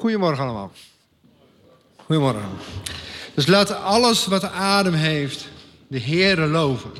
[0.00, 0.72] Goedemorgen allemaal.
[1.96, 2.48] Goedemorgen.
[3.34, 5.48] Dus laat alles wat adem heeft
[5.88, 6.90] de Heere loven.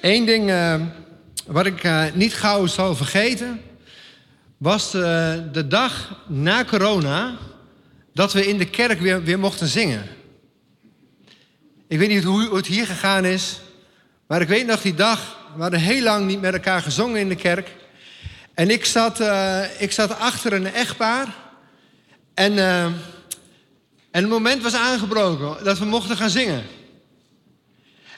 [0.00, 0.80] Eén ding uh,
[1.46, 3.60] wat ik uh, niet gauw zal vergeten...
[4.56, 5.02] was uh,
[5.52, 7.36] de dag na corona
[8.12, 10.06] dat we in de kerk weer, weer mochten zingen.
[11.88, 13.60] Ik weet niet hoe het hier gegaan is...
[14.26, 15.36] maar ik weet nog die dag...
[15.54, 17.80] we hadden heel lang niet met elkaar gezongen in de kerk...
[18.54, 19.20] En ik zat,
[19.78, 21.40] ik zat achter een echtpaar...
[22.34, 22.94] En, uh, en
[24.10, 26.62] het moment was aangebroken dat we mochten gaan zingen.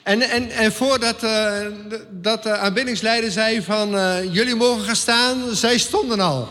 [0.03, 1.65] En, en, en voordat uh,
[2.11, 3.89] dat de aanbiddingsleider zei van
[4.31, 6.49] jullie mogen gaan staan, zij stonden al.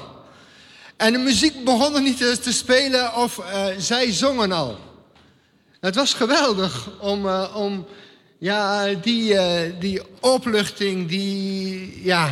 [0.97, 3.41] En de muziek begon niet te, te spelen of
[3.79, 4.79] zij zongen al.
[5.81, 7.87] Het was geweldig om, om
[8.39, 9.37] ja, die,
[9.79, 12.31] die opluchting, die, ja,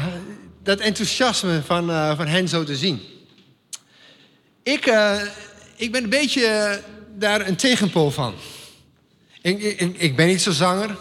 [0.62, 3.00] dat enthousiasme van, van hen zo te zien.
[4.62, 5.20] Ik, uh,
[5.76, 6.80] ik ben een beetje
[7.14, 8.34] daar een tegenpool van.
[9.42, 10.96] Ik, ik, ik ben niet zo zanger.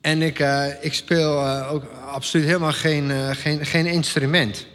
[0.00, 4.66] En ik, uh, ik speel ook absoluut helemaal geen, geen, geen instrument.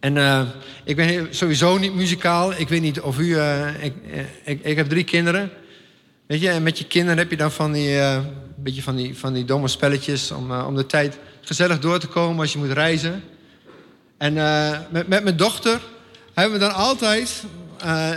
[0.00, 0.16] En
[0.84, 2.52] ik ben sowieso niet muzikaal.
[2.52, 3.38] Ik weet niet of u...
[3.80, 3.92] ik,
[4.44, 5.50] ik, ik heb drie kinderen.
[6.28, 8.00] Weet je, en met je kinderen heb je dan van die,
[8.56, 10.30] beetje van die, van die domme spelletjes...
[10.30, 13.24] om, om de tijd gezellig door te komen als je moet reizen.
[14.18, 14.34] En
[14.90, 15.80] met, met mijn dochter
[16.34, 17.42] hebben we dan altijd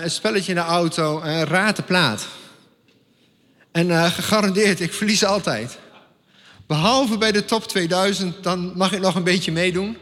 [0.02, 2.28] een spelletje in de auto, uh, raad de plaat.
[3.72, 5.78] En gegarandeerd, ik verlies altijd.
[6.68, 9.98] Behalve bij de top 2000, dan mag ik nog een beetje meedoen.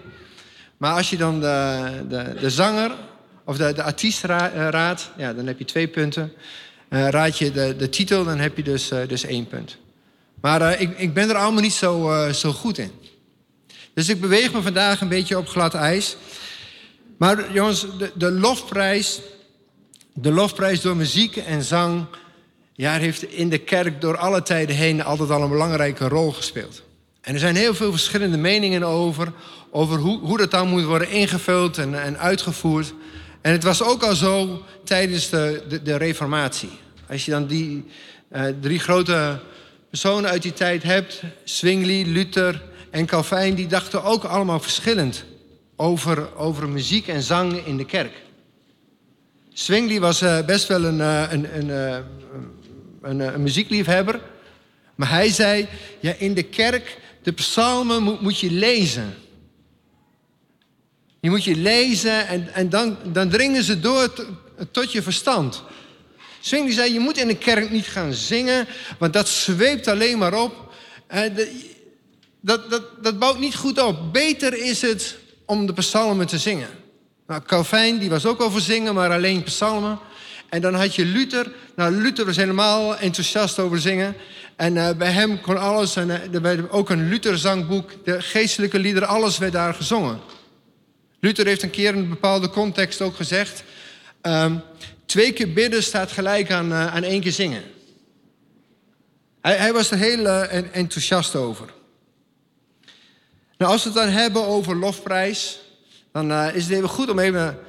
[0.78, 2.92] Maar als je dan de, de, de zanger
[3.46, 6.34] of de, de artiest raadt, ja, dan heb je twee punten.
[6.90, 9.78] Raad je de, de titel, dan heb je dus, dus één punt.
[10.42, 12.92] Maar ik, ik ben er allemaal niet zo, zo goed in.
[13.94, 16.18] Dus ik beweeg me vandaag een beetje op glad ijs.
[17.18, 19.22] Maar jongens, de, de, lofprijs,
[20.14, 22.06] de lofprijs door muziek en zang,
[22.74, 26.84] ja, heeft in de kerk door alle tijden heen altijd al een belangrijke rol gespeeld.
[27.22, 29.32] En er zijn heel veel verschillende meningen over,
[29.72, 32.94] over hoe, hoe dat dan moet worden ingevuld en, en uitgevoerd.
[33.42, 36.70] En het was ook al zo tijdens de, de, de Reformatie.
[37.10, 37.86] Als je dan die
[38.32, 39.40] uh, drie grote
[39.90, 45.26] personen uit die tijd hebt, Zwingli, Luther en Calvijn, die dachten ook allemaal verschillend
[45.76, 48.14] over, over muziek en zang in de kerk.
[49.54, 51.70] Zwingli was uh, best wel een, uh, een, een,
[53.02, 54.20] een, een, muziekliefhebber.
[54.96, 55.68] Maar hij zei,
[56.00, 59.14] ja, in de kerk, de psalmen moet, moet je lezen.
[61.22, 64.14] Die moet je lezen en, en dan, dan dringen ze door
[64.72, 65.64] tot je verstand.
[66.40, 70.34] Zwingli zei, je moet in de kerk niet gaan zingen, want dat zweept alleen maar
[70.34, 70.74] op.
[72.42, 74.14] dat, dat, dat bouwt niet goed op.
[74.14, 76.70] Beter is het om de psalmen te zingen.
[77.28, 80.00] Nou, die was ook over zingen, maar alleen psalmen.
[80.50, 81.52] En dan had je Luther.
[81.76, 84.16] Nou, Luther was helemaal enthousiast over zingen.
[84.56, 89.08] En uh, bij hem kon alles, en uh, er ook een Luther-zangboek, de geestelijke liederen,
[89.08, 90.20] alles werd daar gezongen.
[91.20, 93.64] Luther heeft een keer in een bepaalde context ook gezegd:
[94.22, 94.62] um,
[95.06, 97.64] twee keer bidden staat gelijk aan, uh, aan één keer zingen.
[99.42, 100.26] Hij, hij was er heel
[100.72, 101.74] enthousiast over.
[103.58, 105.60] Nou, als we het dan hebben over lofprijs,
[106.12, 107.60] dan uh, is het even goed om even...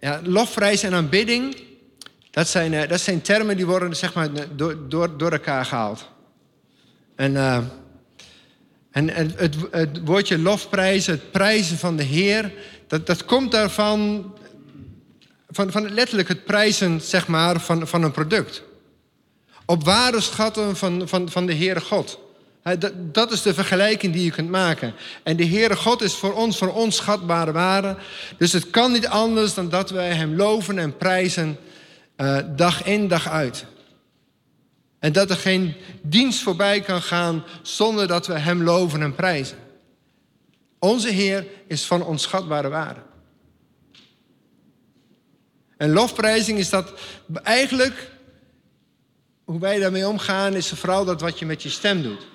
[0.00, 1.56] Ja, lofprijs en aanbidding,
[2.30, 6.08] dat zijn, dat zijn termen die worden zeg maar, door, door, door elkaar gehaald.
[7.16, 7.36] En,
[8.90, 12.52] en het, het, woordje lofprijs, het prijzen van de Heer,
[12.90, 14.32] dat, dat komt daarvan,
[15.48, 18.62] van, van letterlijk het prijzen zeg maar, van, van een product.
[19.64, 22.18] Op ware schatten van, van, van de Heere God.
[22.94, 24.94] Dat is de vergelijking die je kunt maken.
[25.22, 27.96] En de Heere God is voor ons, voor ons schatbare waarde.
[28.38, 31.58] Dus het kan niet anders dan dat wij Hem loven en prijzen
[32.16, 33.64] uh, dag in, dag uit.
[34.98, 39.59] En dat er geen dienst voorbij kan gaan zonder dat we Hem loven en prijzen.
[40.80, 43.00] Onze Heer is van onschatbare waarde.
[45.76, 46.92] En lofprijzing is dat
[47.42, 48.10] eigenlijk,
[49.44, 52.26] hoe wij daarmee omgaan, is vooral dat wat je met je stem doet.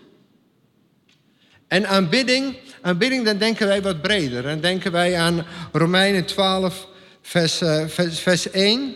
[1.67, 4.43] En aanbidding, aanbidding, dan denken wij wat breder.
[4.43, 6.87] Dan denken wij aan Romeinen 12,
[7.21, 8.95] vers, uh, vers, vers 1.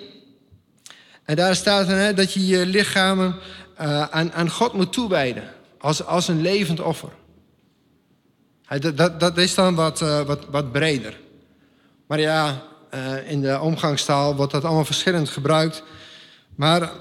[1.24, 3.36] En daar staat hè, dat je je lichamen
[3.81, 5.54] uh, aan, aan God moet toewijden.
[5.78, 7.12] Als, als een levend offer.
[8.77, 11.19] Dat, dat, dat is dan wat, uh, wat, wat breder.
[12.07, 12.63] Maar ja,
[13.25, 15.83] in de omgangstaal wordt dat allemaal verschillend gebruikt.
[16.56, 16.92] Maar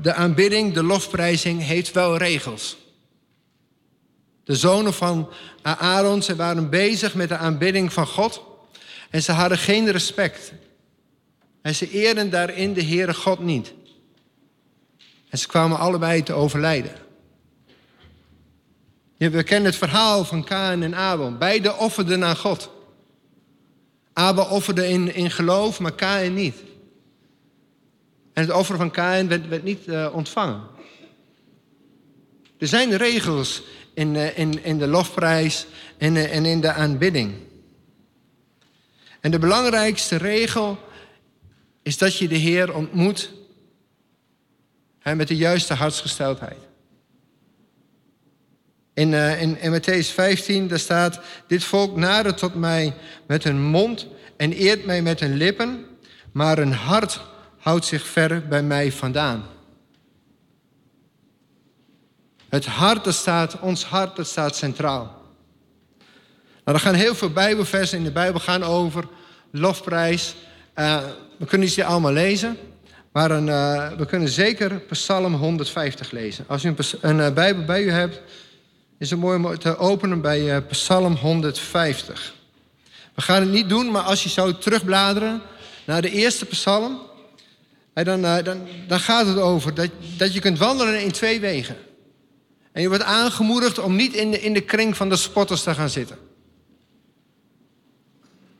[0.00, 2.76] de aanbidding, de lofprijzing, heeft wel regels.
[4.44, 5.28] De zonen van
[5.62, 8.42] Aaron, ze waren bezig met de aanbidding van God.
[9.10, 10.52] En ze hadden geen respect.
[11.62, 13.72] En ze eerden daarin de Heere God niet.
[15.28, 16.92] En ze kwamen allebei te overlijden.
[19.28, 21.36] We kennen het verhaal van Kaan en Abel.
[21.36, 22.70] Beide offerden aan God.
[24.12, 26.54] Abel offerde in, in geloof, maar Kain niet.
[28.32, 30.62] En het offer van Kain werd, werd niet uh, ontvangen.
[32.58, 33.62] Er zijn regels
[33.94, 35.66] in, uh, in, in de lofprijs
[35.98, 37.34] en, uh, en in de aanbidding.
[39.20, 40.78] En de belangrijkste regel
[41.82, 43.30] is dat je de Heer ontmoet
[44.98, 46.68] hè, met de juiste hartsgesteldheid.
[48.94, 51.20] In, uh, in, Matthäus 15, daar staat...
[51.46, 52.94] Dit volk nadert tot mij
[53.26, 54.06] met hun mond
[54.36, 55.86] en eert mij met hun lippen...
[56.32, 57.20] maar hun hart
[57.58, 59.44] houdt zich ver bij mij vandaan.
[62.48, 65.18] Het hart, staat, ons hart, dat staat centraal.
[66.64, 69.08] Nou, er gaan heel veel Bijbelversen in de Bijbel gaan over
[69.50, 70.34] lofprijs.
[70.76, 71.00] Uh,
[71.38, 72.56] we kunnen ze allemaal lezen.
[73.12, 76.44] Maar een, uh, we kunnen zeker Psalm 150 lezen.
[76.48, 78.20] Als u een, een Bijbel bij u hebt,
[79.00, 82.34] is het mooi om te openen bij Psalm 150.
[83.14, 85.42] We gaan het niet doen, maar als je zou terugbladeren
[85.86, 87.00] naar de eerste psalm,
[87.92, 91.76] dan, dan, dan gaat het over dat, dat je kunt wandelen in twee wegen.
[92.72, 95.74] En je wordt aangemoedigd om niet in de, in de kring van de spotters te
[95.74, 96.18] gaan zitten.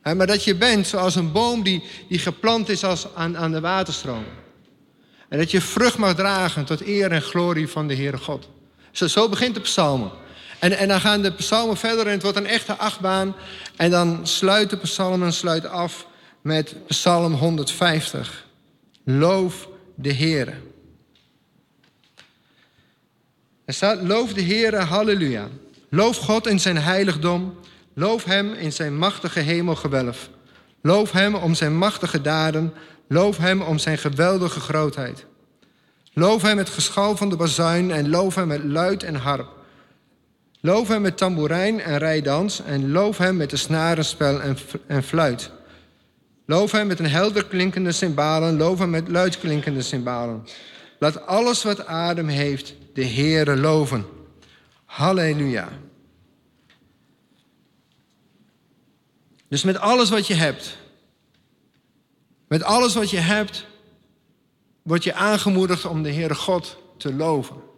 [0.03, 3.61] Maar dat je bent zoals een boom die, die geplant is als aan, aan de
[3.61, 4.25] waterstroom.
[5.29, 8.49] En dat je vrucht mag dragen tot eer en glorie van de Heere God.
[8.91, 10.20] Zo, zo begint de psalmen.
[10.61, 13.35] En, en dan gaan de psalmen verder en het wordt een echte achtbaan.
[13.77, 16.07] En dan sluit de psalmen sluit af
[16.41, 18.47] met psalm 150.
[19.05, 20.55] Loof de Heere.
[23.65, 25.49] Er staat, loof de Heere, halleluja.
[25.89, 27.59] Loof God in zijn heiligdom.
[27.95, 30.29] Loof hem in zijn machtige hemelgewelf.
[30.83, 32.75] Loof hem om zijn machtige daden.
[33.09, 35.25] Loof hem om zijn geweldige grootheid.
[36.13, 39.60] Loof hem met geschal van de bazuin en loof hem met luid en harp.
[40.61, 45.51] Loof hem met tamboerijn en rijdans en loof hem met de snarenspel en, en fluit.
[46.47, 50.47] Loof hem met een helder klinkende cymbalen, loof hem met luidklinkende cymbalen.
[50.99, 54.07] Laat alles wat adem heeft de Heere loven.
[54.85, 55.69] Halleluja.
[59.49, 60.77] Dus met alles wat je hebt,
[62.49, 63.67] met alles wat je hebt,
[64.83, 67.70] word je aangemoedigd om de Heere God te loven.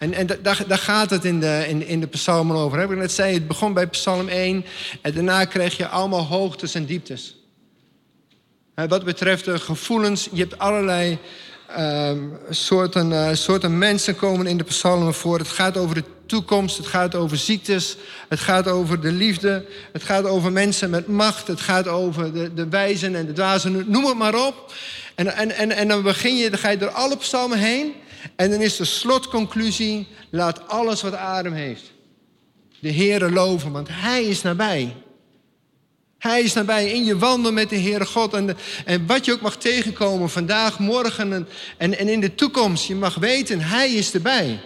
[0.00, 2.78] En, en daar, daar gaat het in de, in, in de psalmen over.
[2.78, 4.64] Heb ik net zei, het begon bij psalm 1
[5.02, 7.36] en daarna kreeg je allemaal hoogtes en dieptes.
[8.74, 11.18] Wat betreft de gevoelens, je hebt allerlei
[11.78, 15.38] um, soorten, uh, soorten mensen komen in de psalmen voor.
[15.38, 17.96] Het gaat over de toekomst, het gaat over ziektes,
[18.28, 22.54] het gaat over de liefde, het gaat over mensen met macht, het gaat over de,
[22.54, 24.72] de wijzen en de dwazen, noem het maar op.
[25.14, 27.94] En, en, en, en dan begin je, dan ga je door alle psalmen heen
[28.36, 31.92] en dan is de slotconclusie, laat alles wat adem heeft.
[32.80, 34.96] De Heere loven, want Hij is nabij.
[36.18, 38.34] Hij is nabij in je wandel met de Heere God.
[38.34, 42.86] En, en wat je ook mag tegenkomen vandaag, morgen en, en, en in de toekomst.
[42.86, 44.60] Je mag weten, Hij is erbij.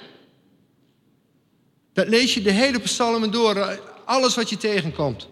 [1.93, 5.29] Dat lees je de hele psalmen door, alles wat je tegenkomt.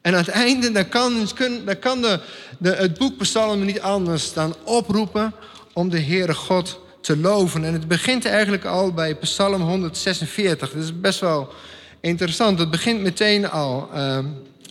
[0.00, 1.28] En aan het einde, dan kan,
[1.64, 2.20] dan kan de,
[2.58, 5.34] de, het boek psalmen niet anders dan oproepen
[5.72, 7.64] om de Heere God te loven.
[7.64, 10.72] En het begint eigenlijk al bij psalm 146.
[10.72, 11.52] Dat is best wel
[12.00, 12.58] interessant.
[12.58, 13.88] Het begint meteen al...
[13.94, 14.18] Uh,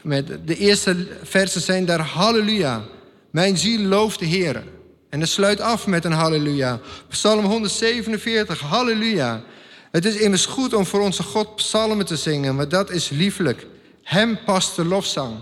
[0.03, 2.83] met de eerste versen zijn daar halleluja.
[3.31, 4.63] Mijn ziel looft de Heer.
[5.09, 6.79] En het sluit af met een halleluja.
[7.07, 9.43] Psalm 147, halleluja.
[9.91, 13.67] Het is immers goed om voor onze God psalmen te zingen, maar dat is lieflijk.
[14.03, 15.35] Hem past de lofzang.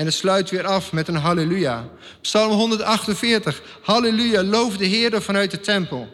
[0.00, 1.88] En het sluit weer af met een halleluja.
[2.20, 6.08] Psalm 148, halleluja, loof de Heer vanuit de tempel.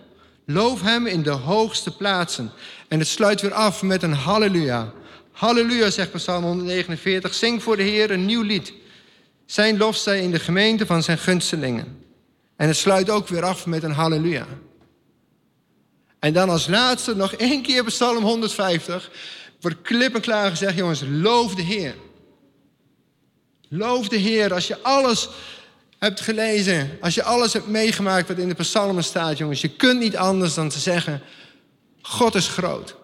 [0.47, 2.51] Loof hem in de hoogste plaatsen.
[2.89, 4.93] En het sluit weer af met een halleluja.
[5.33, 7.35] Halleluja, zegt Psalm 149.
[7.35, 8.73] Zing voor de Heer een nieuw lied.
[9.45, 12.03] Zijn lof zij in de gemeente van zijn gunstelingen.
[12.57, 14.47] En het sluit ook weer af met een halleluja.
[16.19, 19.11] En dan als laatste nog één keer Psalm 150.
[19.61, 21.95] Wordt klip en klaar gezegd, jongens, loof de Heer.
[23.69, 24.55] Loof de Heer.
[24.55, 25.29] Als je alles
[25.99, 30.01] hebt gelezen, als je alles hebt meegemaakt wat in de psalmen staat, jongens, je kunt
[30.01, 31.23] niet anders dan te zeggen,
[32.03, 32.97] God is groot.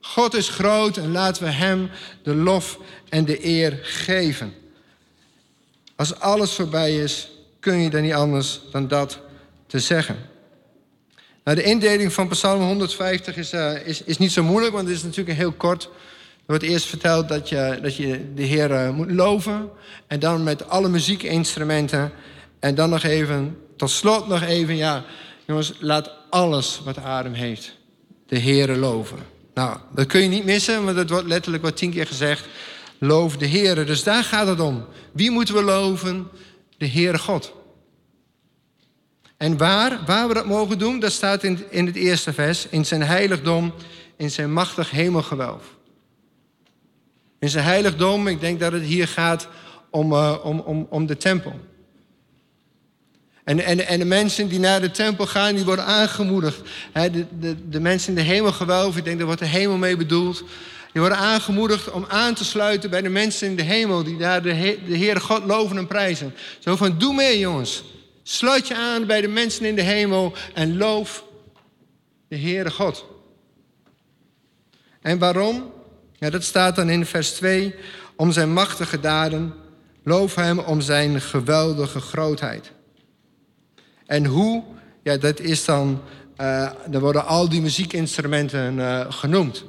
[0.00, 1.90] God is groot en laten we Hem
[2.22, 2.78] de lof
[3.08, 4.54] en de eer geven.
[5.96, 7.28] Als alles voorbij is,
[7.60, 9.20] kun je dan niet anders dan dat
[9.66, 10.16] te zeggen.
[11.44, 14.96] Nou, de indeling van Psalm 150 is, uh, is, is niet zo moeilijk, want het
[14.96, 15.88] is natuurlijk een heel kort
[16.46, 19.70] wordt eerst verteld dat je, dat je de Heer eh, moet loven.
[20.06, 22.12] En dan met alle muziekinstrumenten.
[22.58, 25.04] En dan nog even, tot slot nog even, ja,
[25.46, 27.76] jongens, laat alles wat adem heeft
[28.26, 29.18] de Heere loven.
[29.54, 32.46] Nou, dat kun je niet missen, want dat wordt letterlijk wat tien keer gezegd.
[32.98, 33.84] Loof de Heere.
[33.84, 34.84] Dus daar gaat het om.
[35.12, 36.28] Wie moeten we loven?
[36.76, 37.52] De Heere God.
[39.36, 42.66] En waar, waar we dat mogen doen, dat staat in, in het eerste vers.
[42.68, 43.74] In zijn heiligdom,
[44.16, 45.73] in zijn machtig hemelgewelf.
[47.38, 49.48] In zijn heiligdom, ik denk dat het hier gaat
[49.90, 51.60] om, uh, om, om, om de tempel.
[53.44, 56.60] En, en, en de mensen die naar de tempel gaan, die worden aangemoedigd.
[56.92, 60.44] de, de, de mensen in de hemelgewelf, ik denk dat wordt de hemel mee bedoeld.
[60.92, 64.02] Die worden aangemoedigd om aan te sluiten bij de mensen in de hemel...
[64.02, 66.34] die daar de, de Heere God loven en prijzen.
[66.58, 67.84] Zo van, doe mee jongens.
[68.22, 71.24] Sluit je aan bij de mensen in de hemel en loof
[72.28, 73.04] de Heere God.
[75.00, 75.72] En waarom?
[76.18, 77.74] Ja, dat staat dan in vers 2.
[78.16, 79.54] Om zijn machtige daden.
[80.04, 82.72] Loof hem om zijn geweldige grootheid.
[84.06, 84.62] En hoe?
[85.02, 86.02] Ja, dat is dan.
[86.40, 89.64] Uh, er worden al die muziekinstrumenten uh, genoemd.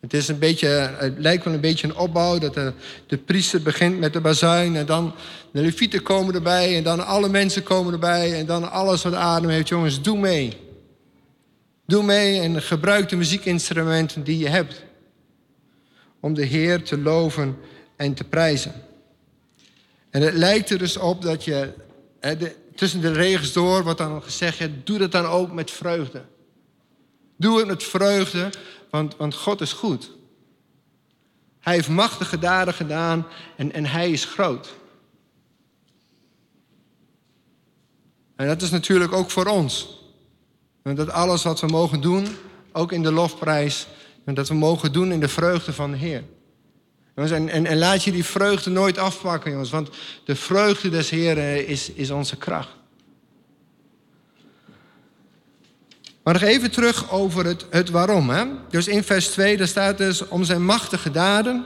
[0.00, 2.72] Het, is een beetje, het lijkt wel een beetje een opbouw dat de,
[3.06, 5.14] de priester begint met de bazuin en dan
[5.52, 9.50] de levieten komen erbij en dan alle mensen komen erbij en dan alles wat adem
[9.50, 9.68] heeft.
[9.68, 10.56] Jongens, doe mee.
[11.86, 14.84] Doe mee en gebruik de muziekinstrumenten die je hebt
[16.20, 17.58] om de Heer te loven
[17.96, 18.72] en te prijzen.
[20.10, 21.72] En het lijkt er dus op dat je
[22.20, 26.24] de, tussen de regels door wordt dan gezegd: ja, doe dat dan ook met vreugde.
[27.36, 28.50] Doe het met vreugde,
[28.90, 30.10] want, want God is goed.
[31.60, 34.74] Hij heeft machtige daden gedaan en, en hij is groot.
[38.36, 39.98] En dat is natuurlijk ook voor ons.
[40.82, 42.26] Dat alles wat we mogen doen,
[42.72, 43.86] ook in de lofprijs,
[44.24, 46.22] en dat we mogen doen in de vreugde van de Heer.
[47.14, 49.70] En, en, en, laat je die vreugde nooit afpakken, jongens.
[49.70, 49.88] Want
[50.24, 52.78] de vreugde des Heeren is, is onze kracht.
[56.22, 58.30] Maar nog even terug over het, het waarom.
[58.30, 58.44] Hè?
[58.68, 61.64] Dus in vers 2, daar staat dus om zijn machtige daden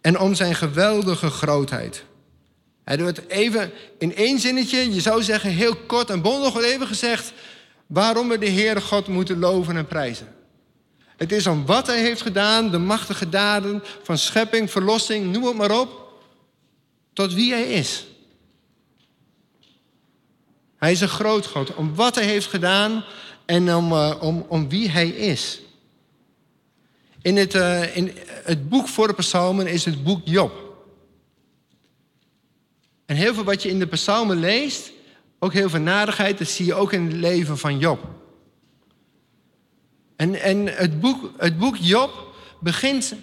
[0.00, 2.04] en om zijn geweldige grootheid.
[2.84, 6.86] Hij doet even in één zinnetje, je zou zeggen heel kort en bondig, wordt even
[6.86, 7.32] gezegd
[7.86, 10.33] waarom we de Heere God moeten loven en prijzen.
[11.24, 15.56] Het is om wat hij heeft gedaan, de machtige daden van schepping, verlossing, noem het
[15.56, 16.12] maar op,
[17.12, 18.06] tot wie hij is.
[20.76, 21.74] Hij is een groot God.
[21.74, 23.04] Om wat hij heeft gedaan
[23.46, 25.60] en om, uh, om, om wie hij is.
[27.22, 28.12] In het, uh, in
[28.44, 30.52] het boek voor de psalmen is het boek Job.
[33.06, 34.90] En heel veel wat je in de psalmen leest,
[35.38, 38.22] ook heel veel nadigheid, dat zie je ook in het leven van Job.
[40.24, 43.14] En, en het, boek, het boek Job begint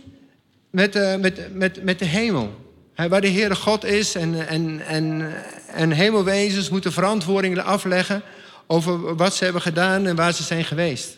[0.70, 2.74] met, uh, met, met, met de hemel.
[2.96, 5.34] waar de Heere God is en, en, en,
[5.68, 8.22] en hemelwezens moeten verantwoording afleggen
[8.68, 11.18] over wat ze hebben gedaan en waar ze zijn geweest.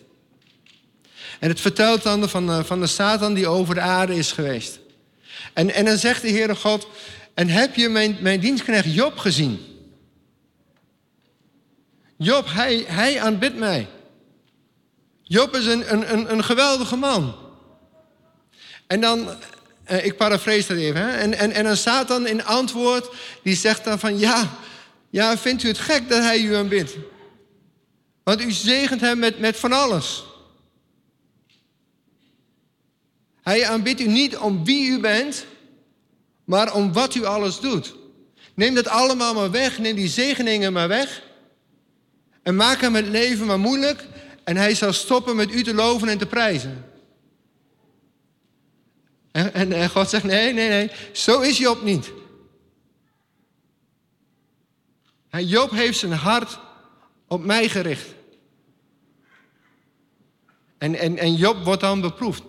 [1.39, 4.79] En het vertelt dan van, uh, van de Satan die over de aarde is geweest.
[5.53, 6.87] En, en dan zegt de Heere God,
[7.33, 9.59] en heb je mijn, mijn dienstknecht Job gezien?
[12.17, 13.87] Job, hij, hij aanbidt mij.
[15.33, 17.35] Job is een, een, een, geweldige man.
[18.87, 19.29] En dan,
[19.83, 21.17] eh, ik parafraseer dat even, hè?
[21.17, 23.09] En, en, en dan Satan in antwoord,
[23.43, 24.57] die zegt dan van ja,
[25.09, 26.95] ja, vindt u het gek dat hij u aanbidt?
[28.23, 30.23] Want u zegent hem met, met van alles.
[33.41, 35.45] Hij aanbidt u niet om wie u bent,
[36.43, 37.95] maar om wat u alles doet.
[38.53, 41.21] Neem dat allemaal maar weg, neem die zegeningen maar weg.
[42.43, 44.11] En maak hem het leven maar moeilijk
[44.43, 46.85] en hij zal stoppen met u te loven en te prijzen.
[49.31, 52.11] En, en, en God zegt, nee, nee, nee, zo is Job niet.
[55.29, 56.59] Job heeft zijn hart
[57.27, 58.07] op mij gericht.
[60.77, 62.43] En, en, en Job wordt dan beproefd.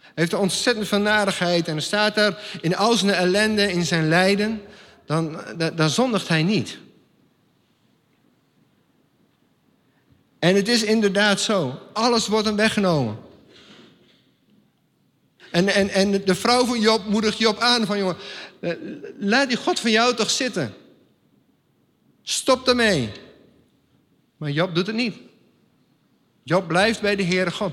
[0.00, 4.08] Hij heeft ontzettend veel narigheid en er staat daar in al zijn ellende, in zijn
[4.08, 4.62] lijden,
[5.06, 5.40] dan,
[5.74, 6.78] dan zondigt hij niet.
[10.40, 11.78] En het is inderdaad zo.
[11.92, 13.18] Alles wordt hem weggenomen.
[15.50, 18.16] En, en, en de vrouw van Job moedigt Job aan van jongen,
[18.60, 18.72] eh,
[19.18, 20.74] laat die God van jou toch zitten.
[22.22, 23.12] Stop ermee.
[24.36, 25.16] Maar Job doet het niet.
[26.42, 27.72] Job blijft bij de Heere God.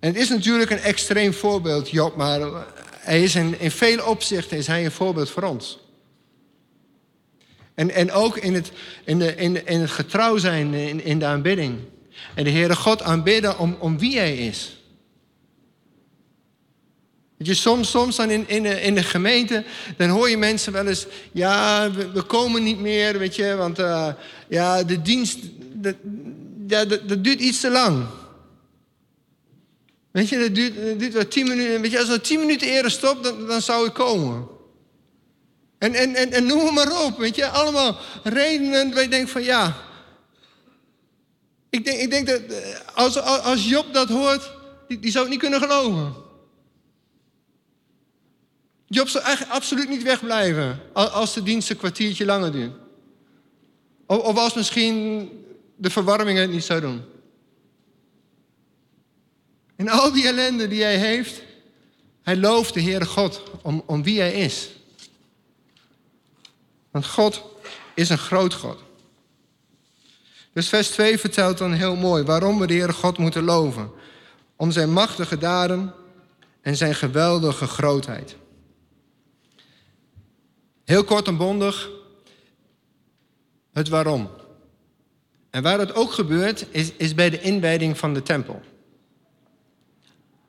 [0.00, 2.40] En het is natuurlijk een extreem voorbeeld, Job, maar
[2.98, 5.78] hij is in, in vele opzichten is hij een voorbeeld voor ons.
[7.74, 8.72] En, en ook in het,
[9.04, 11.78] in, de, in, in het getrouw zijn in, in de aanbidding.
[12.34, 14.80] En de Heere God aanbidden om, om wie Hij is.
[17.36, 19.64] Weet je, soms, soms dan in, in, de, in de gemeente,
[19.96, 21.06] dan hoor je mensen wel eens...
[21.32, 24.08] ja, we, komen niet meer, weet je, want uh,
[24.48, 25.38] ja, de dienst...
[25.72, 25.94] Dat,
[26.66, 28.06] ja, dat, duurt iets te lang.
[30.10, 31.80] Weet je, dat duurt, dat wel tien minuten.
[31.80, 34.48] Weet je, als we tien minuten eerder stopt, dan, dan zou ik komen.
[35.80, 37.46] En, en, en, en noem maar op, weet je.
[37.46, 39.76] Allemaal redenen waar je denkt van ja.
[41.70, 44.50] Ik denk, ik denk dat eh, als, als Job dat hoort,
[44.88, 46.14] die, die zou het niet kunnen geloven.
[48.86, 52.74] Job zou echt absoluut niet wegblijven als de dienst een kwartiertje langer duurt.
[54.06, 55.28] Of, of als misschien
[55.76, 57.02] de verwarming het niet zou doen.
[59.76, 61.42] In al die ellende die hij heeft,
[62.22, 64.70] hij looft de Heere God om, om wie hij is.
[66.90, 67.42] Want God
[67.94, 68.82] is een groot God.
[70.52, 73.90] Dus vers 2 vertelt dan heel mooi waarom we de Heere God moeten loven.
[74.56, 75.94] Om zijn machtige daden
[76.60, 78.36] en zijn geweldige grootheid.
[80.84, 81.88] Heel kort en bondig,
[83.72, 84.30] het waarom.
[85.50, 88.60] En waar het ook gebeurt, is, is bij de inwijding van de tempel.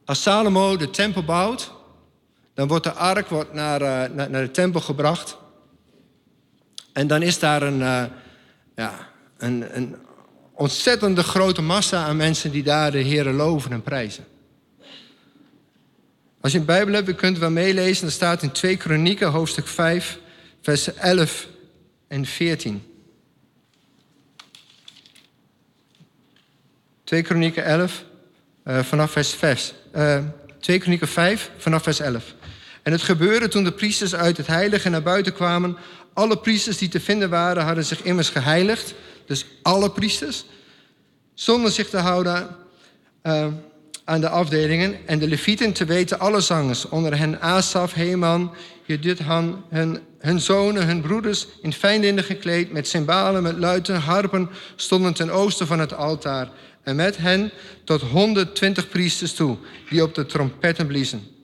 [0.05, 1.71] Als Salomo de tempel bouwt,
[2.53, 5.37] dan wordt de ark wordt naar, naar, naar, de tempel gebracht.
[6.93, 8.03] En dan is daar een, uh,
[8.75, 9.95] ja, een, een
[10.53, 14.25] ontzettende grote massa aan mensen die daar de Heeren loven en prijzen.
[16.41, 18.03] Als je een Bijbel hebt, je kunt wel meelezen.
[18.05, 20.19] Dat staat in 2 Kronieken, hoofdstuk 5,
[20.61, 21.47] vers 11
[22.07, 22.83] en 14.
[27.03, 28.03] 2 Kronieken 11,
[28.65, 29.73] uh, vanaf vers 5.
[29.95, 30.17] Uh,
[30.59, 32.35] 2 Kronieken 5, vanaf vers 11.
[32.83, 35.77] En het gebeurde toen de priesters uit het heilige naar buiten kwamen.
[36.13, 38.93] Alle priesters die te vinden waren, hadden zich immers geheiligd.
[39.25, 40.45] Dus alle priesters.
[41.33, 42.47] Zonder zich te houden
[43.23, 43.47] uh,
[44.03, 45.07] aan de afdelingen.
[45.07, 46.89] En de levieten te weten alle zangers.
[46.89, 48.53] Onder hen Asaf, Heman,
[48.85, 51.47] Jeduthan, hun, hun zonen, hun broeders.
[51.61, 54.49] In fijnlinnen gekleed, met cymbalen, met luiten, harpen.
[54.75, 56.49] Stonden ten oosten van het altaar
[56.83, 57.51] en met hen
[57.83, 59.57] tot 120 priesters toe,
[59.89, 61.40] die op de trompetten bliezen.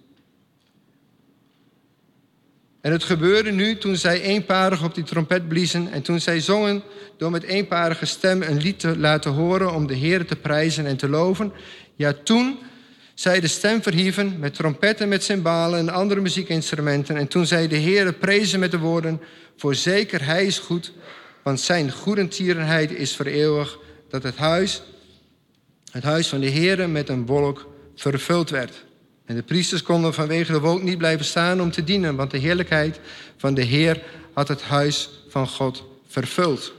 [2.88, 6.84] En het gebeurde nu toen zij eenparig op die trompet bliezen en toen zij zongen
[7.18, 10.98] door met eenparige stem een lied te laten horen om de Heer te prijzen en
[10.98, 11.52] te loven.
[11.96, 12.60] Ja, toen
[13.14, 17.18] zij de stem verhieven met trompetten, met cymbalen en andere muziekinstrumenten.
[17.18, 19.22] En toen zij de Heer prezen met de woorden,
[19.58, 20.94] voorzeker Hij is goed,
[21.44, 23.78] want Zijn goedentierenheid is voor eeuwig,
[24.10, 24.82] dat het huis
[25.92, 28.86] het huis van de Heere met een wolk vervuld werd.
[29.28, 32.38] En de priesters konden vanwege de wolk niet blijven staan om te dienen, want de
[32.38, 33.00] heerlijkheid
[33.38, 36.74] van de Heer had het huis van God vervuld.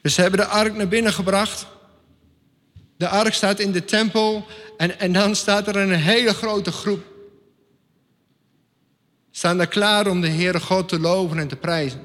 [0.00, 1.66] Dus ze hebben de ark naar binnen gebracht.
[2.96, 4.46] De ark staat in de tempel
[4.76, 7.04] en, en dan staat er een hele grote groep.
[9.30, 12.00] Staan daar klaar om de Heere God te loven en te prijzen.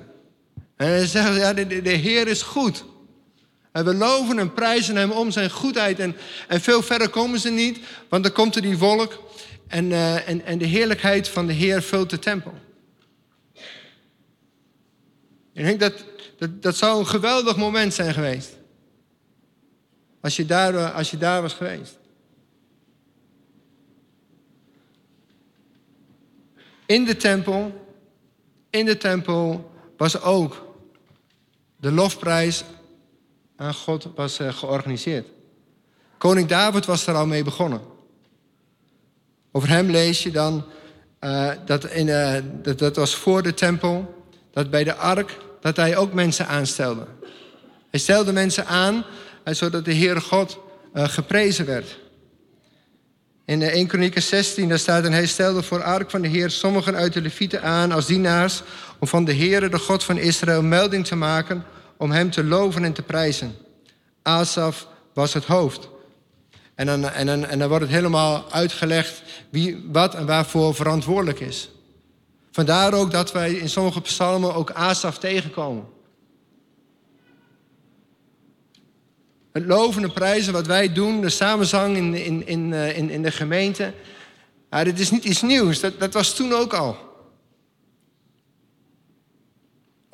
[0.75, 2.85] En ze zeggen, ja, de, de Heer is goed.
[3.75, 5.99] En we loven en prijzen hem om zijn goedheid.
[5.99, 6.15] En,
[6.47, 9.23] en veel verder komen ze niet, want dan komt er die wolk.
[9.67, 12.53] En, uh, en, en de heerlijkheid van de Heer vult de tempel.
[15.53, 16.05] Ik denk dat,
[16.37, 18.57] dat dat zou een geweldig moment zijn geweest.
[20.21, 21.97] Als je daar, eh, als je daar was geweest.
[26.85, 27.87] In de tempel,
[28.69, 30.75] in de tempel was ook
[31.75, 32.63] de lofprijs
[33.57, 35.27] aan God was uh, georganiseerd.
[36.17, 37.81] Koning David was er al mee begonnen.
[39.51, 40.65] Over hem lees je dan
[41.21, 45.75] uh, dat, in, uh, dat, dat was voor de tempel, dat bij de ark, dat
[45.75, 47.07] hij ook mensen aanstelde.
[47.89, 49.05] Hij stelde mensen aan,
[49.43, 50.57] zodat de Heere God
[50.93, 51.99] geprezen werd.
[53.45, 56.95] In 1 Kronieken 16, daar staat, en hij stelde voor ark van de Heer sommigen
[56.95, 58.61] uit de Levieten aan als dienaars,
[58.99, 61.65] om van de Heere, de God van Israël, melding te maken
[61.97, 63.55] om hem te loven en te prijzen.
[64.21, 65.89] Asaf was het hoofd.
[66.75, 71.69] En dan, en, en dan wordt het helemaal uitgelegd wie wat en waarvoor verantwoordelijk is.
[72.51, 75.85] Vandaar ook dat wij in sommige psalmen ook Asaf tegenkomen.
[79.51, 83.21] Het loven en prijzen wat wij doen, de samenzang in, in, in, eh, in, in
[83.21, 83.93] de gemeente.
[84.69, 87.14] Ja, dit is niet iets nieuws, dat, dat was toen ook al.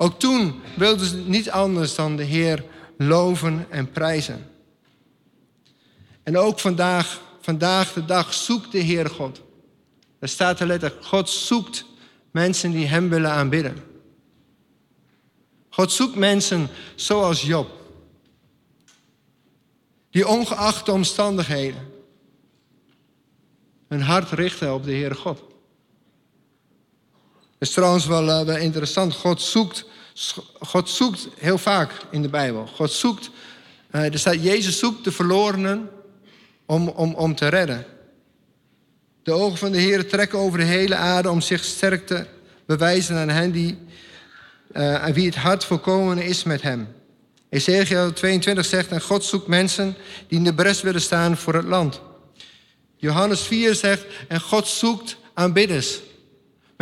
[0.02, 2.64] Ook toen wilden ze niet anders dan de Heer
[2.96, 4.50] loven en prijzen.
[6.22, 9.42] En ook vandaag, vandaag de dag zoekt de Heer God.
[10.18, 11.84] Er staat er letterlijk, God zoekt
[12.30, 13.84] mensen die Hem willen aanbidden.
[15.68, 17.70] God zoekt mensen zoals Job.
[20.10, 21.90] Die ongeacht de omstandigheden
[23.88, 25.51] hun hart richten op de Heere God.
[27.62, 29.14] Is trouwens wel, uh, wel interessant.
[29.14, 29.84] God zoekt,
[30.60, 32.66] God zoekt heel vaak in de Bijbel.
[32.66, 33.30] God zoekt,
[33.92, 35.90] uh, er staat, Jezus zoekt de verlorenen
[36.66, 37.86] om, om, om te redden.
[39.22, 42.26] De ogen van de Heer trekken over de hele aarde om zich sterk te
[42.66, 43.78] bewijzen aan hen die,
[44.72, 46.88] uh, aan wie het hart volkomen is met hem.
[47.48, 49.96] Ezekiel 22 zegt, en God zoekt mensen
[50.28, 52.00] die in de bres willen staan voor het land.
[52.96, 56.00] Johannes 4 zegt, en God zoekt aanbidders.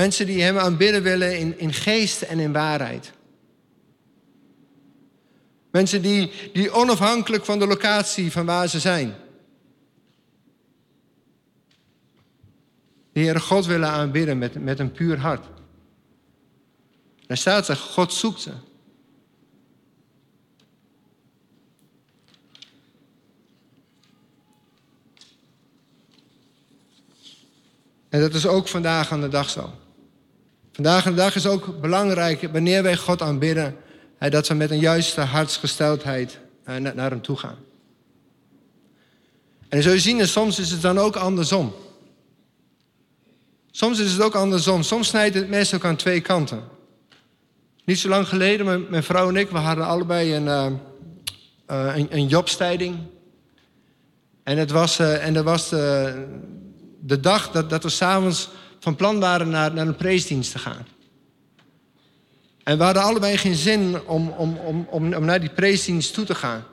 [0.01, 3.13] Mensen die hem aanbidden willen in, in geest en in waarheid.
[5.71, 9.15] Mensen die, die onafhankelijk van de locatie van waar ze zijn.
[13.13, 15.47] De Heere God willen aanbidden met, met een puur hart.
[17.27, 18.53] Daar staat ze, God zoekt ze.
[28.09, 29.80] En dat is ook vandaag aan de dag zo.
[30.73, 33.77] Vandaag de dag is ook belangrijk, wanneer wij God aanbidden,
[34.19, 37.59] dat we met een juiste hartsgesteldheid eh, naar hem toe gaan.
[39.69, 41.75] En zul je zien, soms is het dan ook andersom.
[43.71, 44.83] Soms is het ook andersom.
[44.83, 46.63] Soms snijdt het mes ook aan twee kanten.
[47.85, 50.45] Niet zo lang geleden, mijn, vrouw en ik, we hadden allebei een,
[51.67, 52.97] uh, een, jobstijding.
[54.43, 55.69] En het was, en dat was
[57.01, 58.49] de dag dat, dat we s'avonds
[58.81, 60.87] van plan waren naar, naar een preesdienst te gaan.
[62.63, 66.25] En we hadden allebei geen zin om, om, om, om, om naar die preesdienst toe
[66.25, 66.65] te gaan.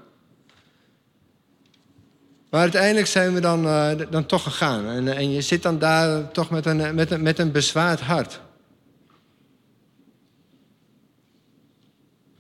[2.50, 4.88] Maar uiteindelijk zijn we dan, uh, dan toch gegaan.
[4.88, 8.42] En, en je zit dan daar toch met een, met een, met een bezwaard hart.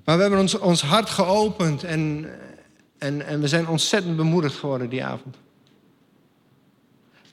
[0.03, 2.29] Maar we hebben ons, ons hart geopend en,
[2.97, 5.37] en, en we zijn ontzettend bemoedigd geworden die avond.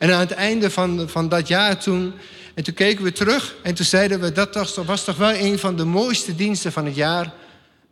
[0.04, 2.14] En aan het einde van, van dat jaar toen,
[2.54, 5.76] en toen keken we terug en toen zeiden we, dat was, toch wel een van
[5.76, 7.34] de mooiste diensten van het jaar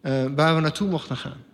[0.03, 1.45] uh, waar we naartoe mochten gaan.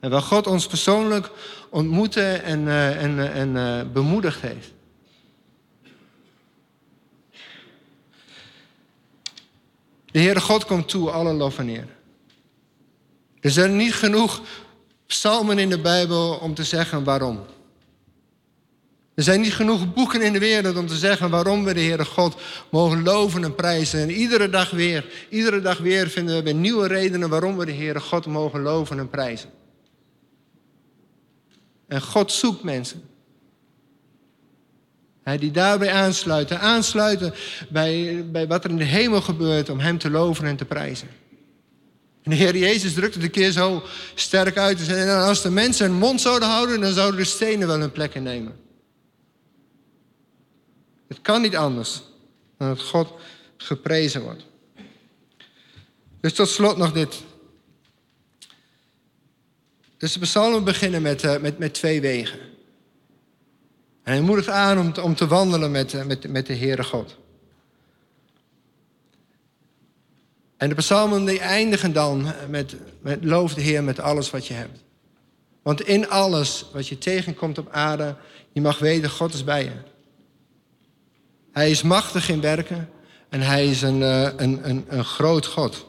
[0.00, 1.30] En waar God ons persoonlijk
[1.70, 4.72] ontmoette en, uh, en, uh, en bemoedigd heeft.
[10.06, 11.88] De Heere God komt toe, alle lof en eer.
[13.40, 14.40] Er zijn niet genoeg
[15.06, 17.56] psalmen in de Bijbel om te zeggen waarom.
[19.18, 22.04] Er zijn niet genoeg boeken in de wereld om te zeggen waarom we de Heere
[22.04, 22.36] God
[22.70, 24.00] mogen loven en prijzen.
[24.00, 27.72] En iedere dag weer, iedere dag weer vinden we weer nieuwe redenen waarom we de
[27.72, 29.50] Heere God mogen loven en prijzen.
[31.88, 33.02] En God zoekt mensen.
[35.22, 36.60] Hij die daarbij aansluiten.
[36.60, 37.34] Aansluiten
[37.68, 41.08] bij, bij wat er in de hemel gebeurt om Hem te loven en te prijzen.
[42.22, 43.82] En de Heer Jezus drukte het een keer zo
[44.14, 44.88] sterk uit.
[44.88, 47.92] En nou, als de mensen hun mond zouden houden, dan zouden de stenen wel hun
[47.92, 48.66] plek innemen.
[51.08, 52.02] Het kan niet anders
[52.58, 53.12] dan dat God
[53.56, 54.46] geprezen wordt.
[56.20, 57.22] Dus tot slot nog dit.
[59.96, 62.38] Dus de psalmen beginnen met, uh, met, met twee wegen.
[64.02, 66.84] En hij moedigt aan om te, om te wandelen met, uh, met, met de Heere
[66.84, 67.16] God.
[70.56, 74.54] En de psalmen die eindigen dan met, met loof de Heer met alles wat je
[74.54, 74.82] hebt.
[75.62, 78.16] Want in alles wat je tegenkomt op aarde,
[78.52, 79.72] je mag weten, God is bij je.
[81.58, 82.88] Hij is machtig in werken
[83.28, 85.86] en hij is een, uh, een, een, een groot God.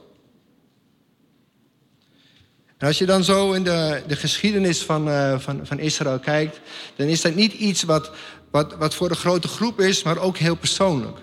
[2.78, 6.60] En als je dan zo in de, de geschiedenis van, uh, van, van Israël kijkt,
[6.96, 8.12] dan is dat niet iets wat,
[8.52, 11.18] wat, wat voor de grote groep is, maar ook heel persoonlijk.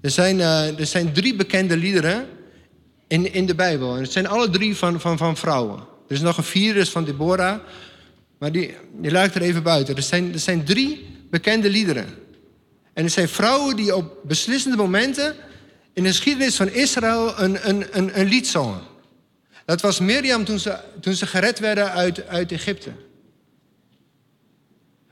[0.00, 2.28] Er zijn, uh, er zijn drie bekende liederen
[3.08, 3.94] in, in de Bijbel.
[3.94, 5.78] En het zijn alle drie van, van, van vrouwen.
[5.78, 7.58] Er is nog een vierde, van Deborah.
[8.38, 9.96] Maar die, die ik er even buiten.
[9.96, 12.06] Er zijn, er zijn drie bekende liederen.
[12.92, 15.34] En het zijn vrouwen die op beslissende momenten
[15.92, 18.80] in de geschiedenis van Israël een, een, een, een lied zongen.
[19.64, 22.90] Dat was Mirjam toen ze, toen ze gered werden uit, uit Egypte.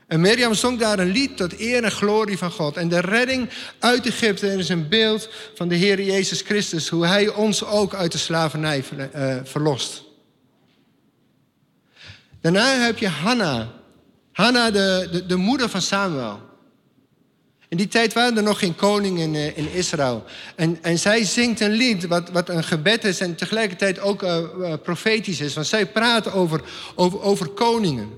[0.07, 2.77] En Mirjam zong daar een lied tot eer en glorie van God.
[2.77, 3.49] En de redding
[3.79, 6.89] uit Egypte is een beeld van de Heer Jezus Christus.
[6.89, 8.83] Hoe Hij ons ook uit de slavernij
[9.15, 10.03] uh, verlost.
[12.41, 13.76] Daarna heb je Hanna.
[14.37, 16.39] Hanna, de, de, de moeder van Samuel.
[17.67, 20.23] In die tijd waren er nog geen koning in, uh, in Israël.
[20.55, 24.37] En, en zij zingt een lied wat, wat een gebed is en tegelijkertijd ook uh,
[24.59, 25.53] uh, profetisch is.
[25.53, 26.61] Want zij praat over,
[26.95, 28.09] over, over koningen.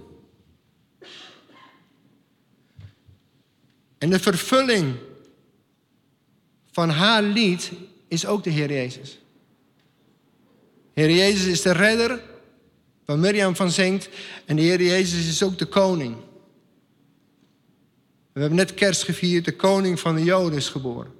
[3.97, 4.95] En de vervulling
[6.71, 7.71] van haar lied
[8.08, 9.19] is ook de Heer Jezus.
[10.93, 12.21] Heer Jezus is de redder,
[13.09, 14.09] waar Mirjam van zingt.
[14.45, 16.15] En de Heer Jezus is ook de koning.
[18.31, 21.11] We hebben net kerst gevierd, de koning van de Joden is geboren.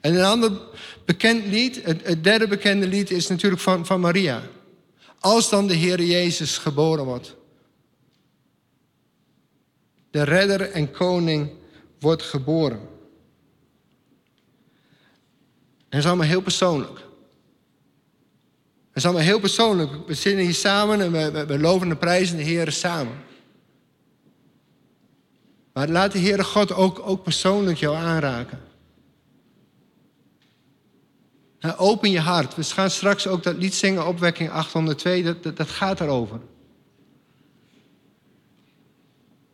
[0.00, 0.52] En een ander
[1.04, 4.42] bekend lied, het, derde bekende lied, is natuurlijk van, van Maria.
[5.18, 7.36] Als dan de Heer Jezus geboren wordt.
[10.10, 11.50] De redder en koning
[12.00, 12.80] wordt geboren.
[15.78, 17.05] En dat is allemaal heel persoonlijk.
[18.96, 19.90] Is allemaal heel persoonlijk.
[20.06, 23.12] We zitten hier samen en we, we, loven de prijzen de Heer samen.
[25.72, 28.60] Maar laat de Heere God ook, ook persoonlijk jou aanraken.
[31.76, 32.54] open je hart.
[32.54, 36.40] We gaan straks ook dat lied zingen, opwekking 802, dat, dat, gaat erover.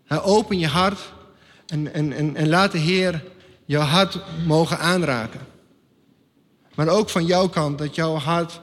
[0.08, 1.12] open je hart
[1.66, 3.24] en, en, en, en laat de Heer
[3.64, 5.40] jouw hart mogen aanraken.
[6.74, 8.60] Maar ook van jouw kant, dat jouw hart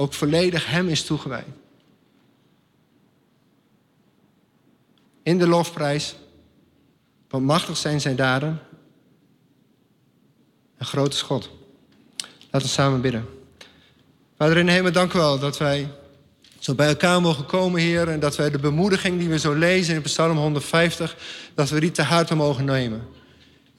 [0.00, 1.46] ook volledig Hem is toegewijd.
[5.22, 6.16] In de lofprijs
[7.28, 8.60] want machtig zijn zijn daden.
[10.78, 11.50] Een grote schot.
[12.50, 13.26] Laten we samen bidden.
[14.36, 15.88] Vader in de hemel, dank u wel dat wij
[16.58, 18.08] zo bij elkaar mogen komen, Heer.
[18.08, 21.16] En dat wij de bemoediging die we zo lezen in Psalm 150,
[21.54, 23.08] dat we die te harte mogen nemen.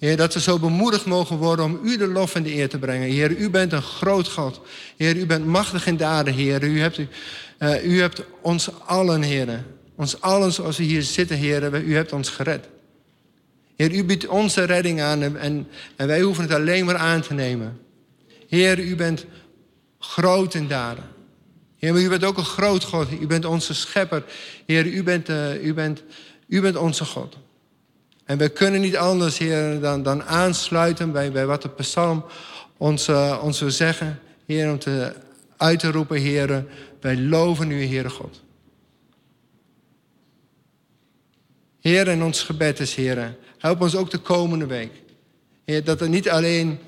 [0.02, 2.80] Heer, dat we zo bemoedigd mogen worden om u de lof en de eer te
[2.80, 3.10] brengen.
[3.10, 4.62] Heer, u bent een groot God.
[4.98, 6.64] Heer, u bent machtig in daden, Heer.
[6.64, 7.00] U hebt,
[7.60, 9.64] uh, u hebt ons allen, Heer.
[9.96, 11.84] Ons allen zoals we hier zitten, Heer.
[11.84, 12.68] U hebt ons gered.
[13.76, 17.34] Heer, u biedt onze redding aan en, en, wij hoeven het alleen maar aan te
[17.34, 17.80] nemen.
[18.48, 19.26] Heer, u bent
[20.00, 21.04] groot in daden.
[21.78, 23.08] Heer, maar u bent ook een groot God.
[23.22, 24.24] U bent onze schepper.
[24.66, 26.04] Heer, u bent, uh, u bent,
[26.48, 27.38] u bent onze God.
[28.32, 32.26] En wij kunnen niet anders, Heer, dan, dan aansluiten bij, bij wat de psalm
[32.78, 34.20] ons, uh, ons wil zeggen.
[34.46, 35.14] Heer, om te,
[35.58, 36.66] uit te roepen, Heer,
[37.02, 38.42] wij loven u, Heere God.
[41.80, 44.92] Heer, en ons gebed is, Heer, help ons ook de komende week.
[45.84, 46.80] Dat er niet alleen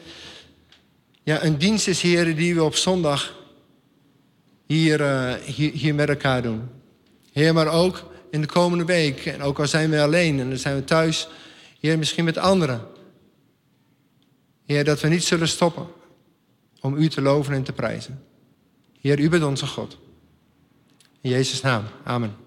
[1.23, 3.35] ja, een dienst is, Heer, die we op zondag
[4.65, 6.69] hier, uh, hier, hier, met elkaar doen.
[7.31, 9.25] Heer, maar ook in de komende week.
[9.25, 11.27] En ook al zijn we alleen en dan zijn we thuis,
[11.79, 12.81] Heer, misschien met anderen.
[14.65, 15.87] Heer, dat we niet zullen stoppen
[16.81, 18.23] om U te loven en te prijzen.
[19.01, 19.97] Heer, U bent onze God.
[21.21, 21.83] In Jezus' naam.
[22.03, 22.42] Amen.